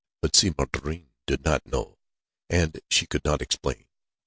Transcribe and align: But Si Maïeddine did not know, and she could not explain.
But 0.19 0.35
Si 0.35 0.49
Maïeddine 0.49 1.09
did 1.27 1.45
not 1.45 1.63
know, 1.67 1.99
and 2.49 2.79
she 2.89 3.05
could 3.05 3.23
not 3.23 3.39
explain. 3.39 3.85